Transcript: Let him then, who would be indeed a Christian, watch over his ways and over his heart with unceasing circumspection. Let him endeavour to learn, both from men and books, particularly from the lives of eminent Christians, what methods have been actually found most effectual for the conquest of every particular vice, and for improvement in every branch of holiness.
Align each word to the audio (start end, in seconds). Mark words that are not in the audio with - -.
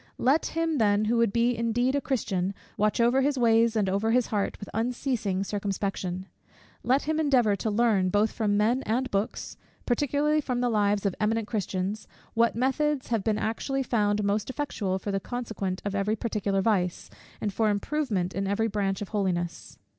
Let 0.17 0.47
him 0.57 0.79
then, 0.79 1.05
who 1.05 1.17
would 1.17 1.31
be 1.31 1.55
indeed 1.55 1.93
a 1.93 2.01
Christian, 2.01 2.55
watch 2.75 2.99
over 2.99 3.21
his 3.21 3.37
ways 3.37 3.75
and 3.75 3.87
over 3.87 4.09
his 4.09 4.25
heart 4.25 4.59
with 4.59 4.67
unceasing 4.73 5.43
circumspection. 5.43 6.25
Let 6.81 7.03
him 7.03 7.19
endeavour 7.19 7.55
to 7.57 7.69
learn, 7.69 8.09
both 8.09 8.31
from 8.31 8.57
men 8.57 8.81
and 8.87 9.11
books, 9.11 9.57
particularly 9.85 10.41
from 10.41 10.59
the 10.59 10.69
lives 10.69 11.05
of 11.05 11.13
eminent 11.19 11.45
Christians, 11.47 12.07
what 12.33 12.55
methods 12.55 13.09
have 13.09 13.23
been 13.23 13.37
actually 13.37 13.83
found 13.83 14.23
most 14.23 14.49
effectual 14.49 14.97
for 14.97 15.11
the 15.11 15.19
conquest 15.19 15.83
of 15.85 15.93
every 15.93 16.15
particular 16.15 16.63
vice, 16.63 17.11
and 17.39 17.53
for 17.53 17.69
improvement 17.69 18.33
in 18.33 18.47
every 18.47 18.67
branch 18.69 19.03
of 19.03 19.09
holiness. 19.09 19.77